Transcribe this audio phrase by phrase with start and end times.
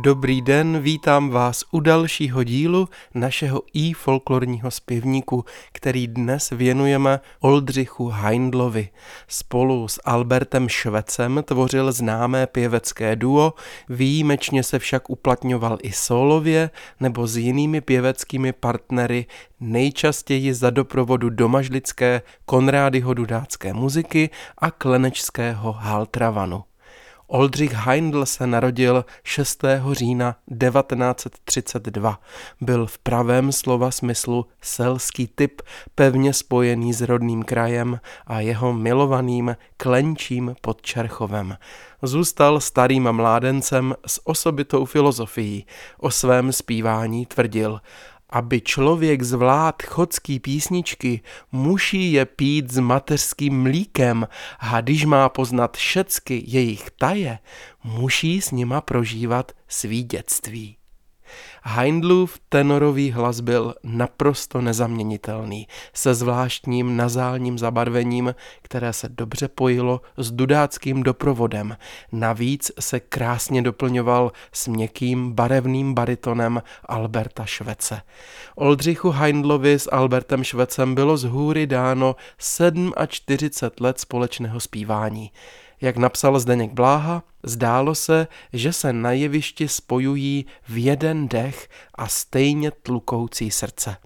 [0.00, 8.08] Dobrý den, vítám vás u dalšího dílu našeho i folklorního zpěvníku, který dnes věnujeme Oldřichu
[8.08, 8.88] Heindlovi.
[9.28, 13.54] Spolu s Albertem Švecem tvořil známé pěvecké duo,
[13.88, 16.70] výjimečně se však uplatňoval i solově
[17.00, 19.26] nebo s jinými pěveckými partnery,
[19.60, 26.64] nejčastěji za doprovodu domažlické Konrádyho dudácké muziky a klenečského Haltravanu.
[27.28, 29.62] Oldřich Heindl se narodil 6.
[29.92, 32.20] října 1932.
[32.60, 35.62] Byl v pravém slova smyslu selský typ,
[35.94, 41.56] pevně spojený s rodným krajem a jeho milovaným Klenčím pod Čerchovem.
[42.02, 45.66] Zůstal starým mládencem s osobitou filozofií.
[45.98, 47.80] O svém zpívání tvrdil–
[48.30, 51.20] aby člověk zvlád chodský písničky,
[51.52, 57.38] musí je pít s mateřským mlíkem a když má poznat všecky jejich taje,
[57.84, 60.76] musí s nima prožívat svý dětství.
[61.68, 70.30] Heindlův tenorový hlas byl naprosto nezaměnitelný, se zvláštním nazálním zabarvením, které se dobře pojilo s
[70.30, 71.76] dudáckým doprovodem.
[72.12, 78.02] Navíc se krásně doplňoval s měkkým barevným baritonem Alberta Švece.
[78.56, 82.16] Oldřichu Heindlovi s Albertem Švecem bylo z hůry dáno
[83.08, 85.30] 47 let společného zpívání.
[85.80, 92.08] Jak napsal Zdeněk Bláha, zdálo se, že se na jevišti spojují v jeden dech a
[92.08, 93.96] stejně tlukoucí srdce.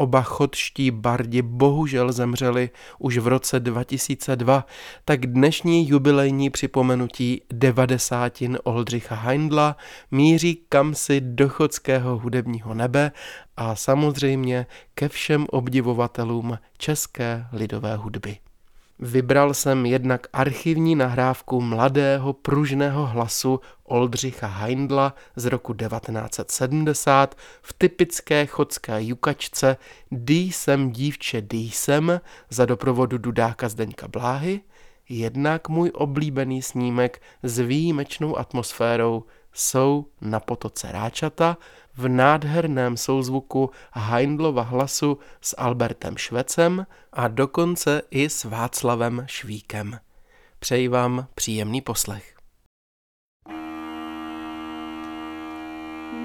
[0.00, 4.66] Oba chodští bardi bohužel zemřeli už v roce 2002,
[5.04, 9.76] tak dnešní jubilejní připomenutí devadesátin Oldřicha Heindla
[10.10, 13.12] míří kamsi do chodského hudebního nebe
[13.56, 18.38] a samozřejmě ke všem obdivovatelům české lidové hudby.
[19.02, 28.46] Vybral jsem jednak archivní nahrávku mladého pružného hlasu Oldřicha Heindla z roku 1970 v typické
[28.46, 29.76] chodské jukačce
[30.10, 34.60] Dý jsem dívče, dý jsem za doprovodu Dudáka Zdeňka Bláhy,
[35.08, 41.56] jednak můj oblíbený snímek s výjimečnou atmosférou jsou na potoce Ráčata
[41.96, 49.98] v nádherném souzvuku Heindlova hlasu s Albertem Švecem a dokonce i s Václavem Švíkem.
[50.58, 52.34] Přeji vám příjemný poslech.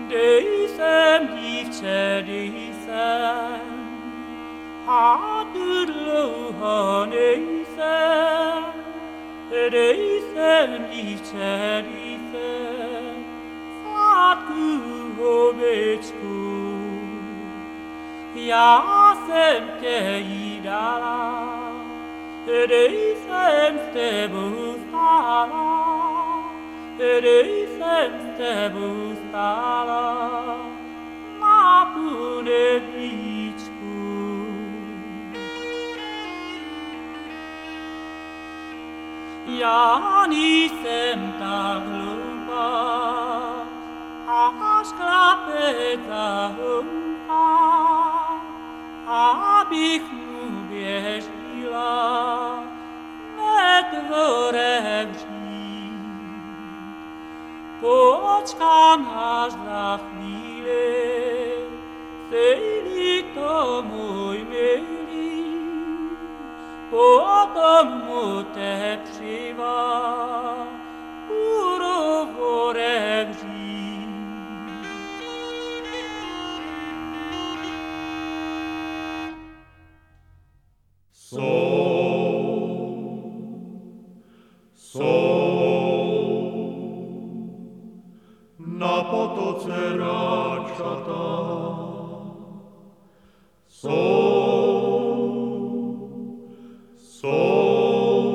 [0.09, 3.62] Dej jsem, dívče, dej jsem,
[4.88, 7.56] a tu dlouho nejsem.
[10.91, 12.75] Dívče, dej jsem,
[14.47, 14.50] く
[15.22, 16.16] をめちく
[18.39, 20.69] やせんけいら
[22.47, 23.31] られいせ
[23.72, 24.35] んてぶ
[24.91, 24.95] さ
[27.00, 27.23] られ
[27.63, 28.39] いせんて
[28.69, 28.79] ぶ
[29.31, 29.35] さ
[29.88, 29.89] ら
[31.39, 31.44] な
[31.94, 31.97] ぷ
[32.44, 32.50] ね
[32.95, 33.00] み
[33.57, 33.75] ちく
[39.47, 42.15] Ja, nisem tak
[66.96, 70.54] potom mu te přivá,
[81.28, 82.44] sol
[84.75, 86.12] sol
[88.81, 90.19] na potocera
[90.78, 91.25] chata
[93.81, 94.85] sol
[97.18, 98.29] sol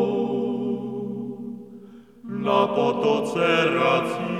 [2.46, 4.34] na potocera ci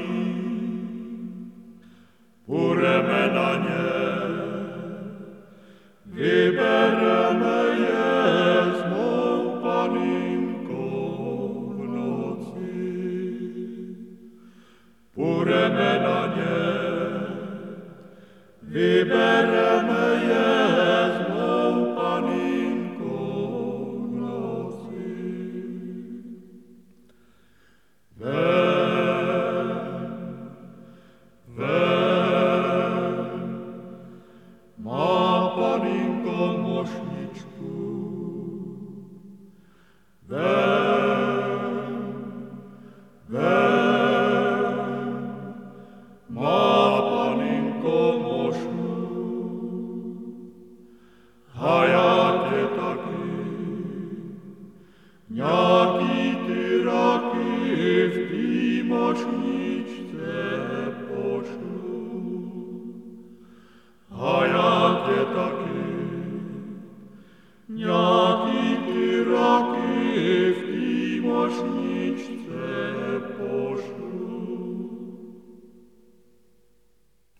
[2.47, 2.97] pure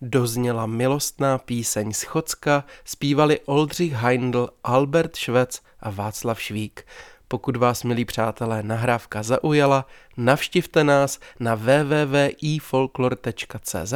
[0.03, 6.85] Dozněla milostná píseň z Chocka, zpívali Oldřich Heindl, Albert Švec a Václav Švík.
[7.27, 9.85] Pokud vás, milí přátelé, nahrávka zaujala,
[10.17, 13.93] navštivte nás na www.ifolklor.cz,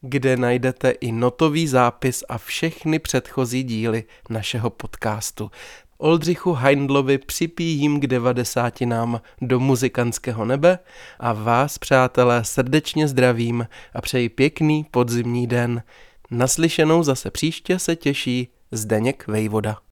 [0.00, 5.50] kde najdete i notový zápis a všechny předchozí díly našeho podcastu.
[5.98, 10.78] Oldřichu Heindlovi připíjím k devadesátinám do muzikantského nebe
[11.20, 15.82] a vás, přátelé, srdečně zdravím a přeji pěkný podzimní den.
[16.30, 19.85] Naslyšenou zase příště se těší Zdeněk Vejvoda.